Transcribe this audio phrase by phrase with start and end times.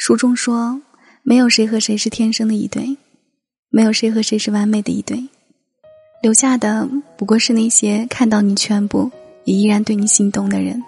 [0.00, 0.80] 书中说，
[1.22, 2.96] 没有谁和谁是天生的一对，
[3.68, 5.28] 没有谁和谁是完美的一对，
[6.22, 6.88] 留下的
[7.18, 9.10] 不过是那些看到你全部
[9.44, 10.82] 也依然对你心动的人。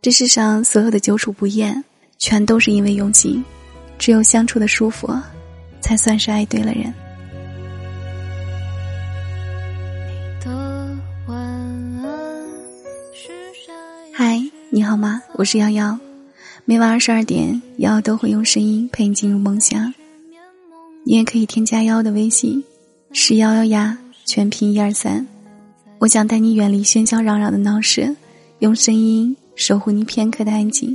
[0.00, 1.84] 这世上所有的久处不厌，
[2.16, 3.44] 全都是因为用心，
[3.98, 5.14] 只有相处的舒服，
[5.82, 6.94] 才算是爱对了人。
[14.14, 15.22] 嗨，你好吗？
[15.34, 15.98] 我是瑶瑶。
[16.70, 19.94] 每晚二十二点，瑶瑶都会用声音陪你进入梦乡。
[21.02, 22.62] 你也可以添加瑶瑶的微信，
[23.10, 25.26] 是幺幺呀，全拼一二三。
[25.98, 28.14] 我想带你远离喧嚣攘攘的闹市，
[28.58, 30.94] 用声音守护你片刻的安静。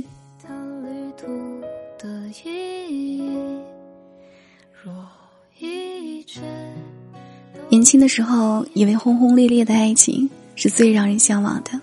[7.68, 11.80] 年轻的时候，以为轰轰烈烈的爱情是最让人向往的，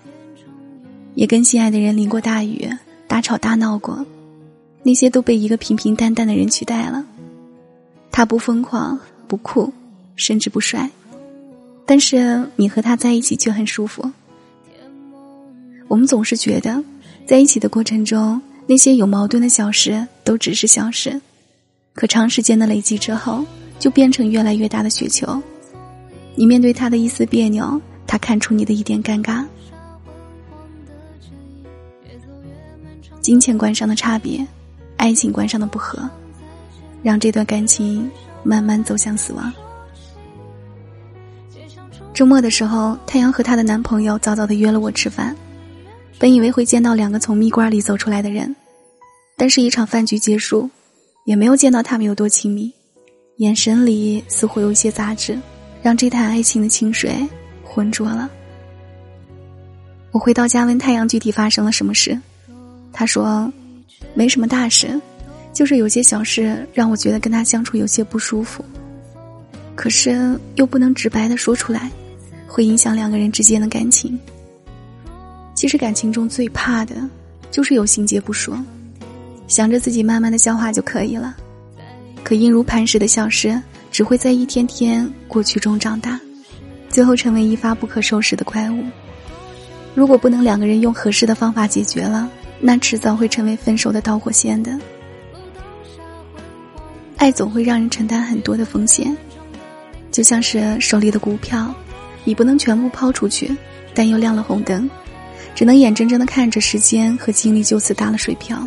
[1.14, 2.66] 也跟心爱的人淋过大雨。
[3.12, 4.06] 大吵大闹过，
[4.82, 7.04] 那些都被一个平平淡淡的人取代了。
[8.10, 9.70] 他不疯狂，不酷，
[10.16, 10.90] 甚至不帅，
[11.84, 14.10] 但是你和他在一起却很舒服。
[15.88, 16.82] 我们总是觉得，
[17.26, 21.20] 在一起的过程中，那些有矛盾的小事都只是小事，
[21.92, 23.44] 可长时间的累积之后，
[23.78, 25.38] 就变成越来越大的雪球。
[26.34, 29.44] 你面对他的一丝别扭，他看出你的一点尴尬。
[33.22, 34.44] 金钱观上的差别，
[34.96, 36.10] 爱情观上的不合，
[37.04, 38.10] 让这段感情
[38.42, 39.50] 慢慢走向死亡。
[42.12, 45.36] 周末的时候，太阳和她的男朋友早早的约了我吃饭，
[46.18, 48.54] 本以为会见到两个从蜜罐里走出来的人，
[49.36, 50.68] 但是一场饭局结束，
[51.24, 52.72] 也没有见到他们有多亲密，
[53.36, 55.38] 眼神里似乎有一些杂质，
[55.80, 57.16] 让这潭爱情的清水
[57.62, 58.28] 浑浊了。
[60.10, 62.18] 我回到家问太阳具体发生了什么事。
[62.92, 63.50] 他说
[64.14, 65.00] ：“没什么大事，
[65.52, 68.64] 就是有些小事让我觉得跟他相处有些不舒服。
[69.74, 71.90] 可是又不能直白的说出来，
[72.46, 74.18] 会影响两个人之间的感情。
[75.54, 76.96] 其实感情中最怕的，
[77.50, 78.62] 就是有心结不说，
[79.48, 81.34] 想着自己慢慢的消化就可以了。
[82.22, 83.60] 可硬如磐石的小事，
[83.90, 86.20] 只会在一天天过去中长大，
[86.90, 88.84] 最后成为一发不可收拾的怪物。
[89.94, 92.30] 如果不能两个人用合适的方法解决了。”
[92.64, 94.78] 那迟早会成为分手的导火线的。
[97.16, 99.14] 爱总会让人承担很多的风险，
[100.12, 101.74] 就像是手里的股票，
[102.22, 103.54] 你不能全部抛出去，
[103.92, 104.88] 但又亮了红灯，
[105.56, 108.66] 只能眼睁睁的看着时间和精力就此打了水漂。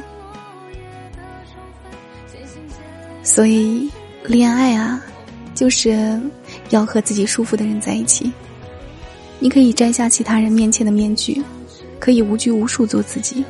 [3.23, 3.89] 所以，
[4.25, 5.01] 恋爱啊，
[5.53, 6.19] 就是
[6.69, 8.29] 要和自己舒服的人在一起。
[9.39, 11.41] 你可以摘下其他人面前的面具，
[11.97, 13.43] 可以无拘无束做自己。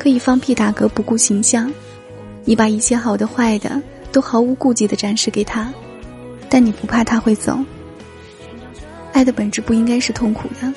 [0.00, 1.70] 可以放屁打嗝不顾形象，
[2.46, 3.78] 你把一切好的坏的
[4.10, 5.70] 都毫无顾忌的展示给他，
[6.48, 7.58] 但你不怕他会走。
[9.12, 10.72] 爱的本质不应该是痛苦的，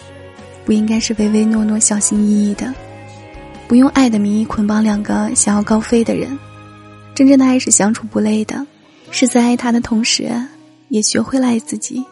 [0.65, 2.73] 不应该是唯唯诺诺、小心翼翼的，
[3.65, 6.37] 不用爱的名义捆绑两个想要高飞的人。
[7.15, 8.67] 真正的爱是相处不累的，
[9.09, 10.29] 是在爱他的同时，
[10.89, 12.03] 也学会了爱自己。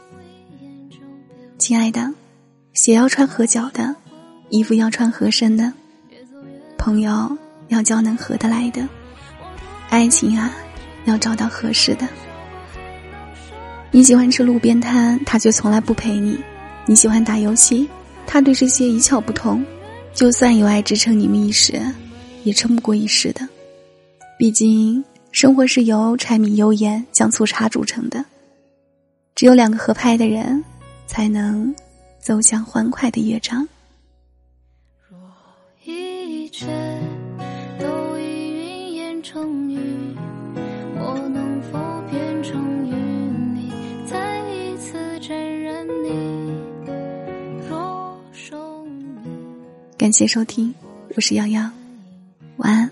[1.57, 2.09] 亲爱的，
[2.71, 3.97] 鞋要穿合脚的，
[4.49, 5.73] 衣服要穿合身的。
[6.81, 7.37] 朋友
[7.67, 8.81] 要交能合得来的，
[9.91, 10.51] 爱情啊，
[11.05, 12.07] 要找到合适的。
[13.91, 16.33] 你喜欢吃路边摊，他却从来不陪你；
[16.87, 17.87] 你喜欢打游戏，
[18.25, 19.63] 他对这些一窍不通。
[20.15, 21.79] 就算有爱支撑你们一时，
[22.43, 23.47] 也撑不过一世的。
[24.39, 28.25] 毕竟生活是由柴米油盐酱醋茶组成的，
[29.35, 30.63] 只有两个合拍的人，
[31.05, 31.71] 才能
[32.19, 33.67] 走向欢快的乐章。
[36.51, 36.67] 却
[37.79, 39.79] 都已云烟成雨，
[40.95, 41.79] 我能否
[42.11, 42.93] 变成与
[43.55, 43.71] 你
[44.05, 46.51] 再一次沾染你
[47.69, 48.85] 若生
[49.97, 50.75] 感谢收听，
[51.15, 51.71] 我是洋洋，
[52.57, 52.91] 晚安，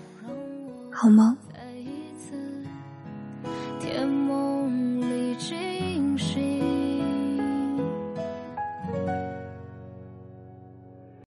[0.90, 1.36] 好梦。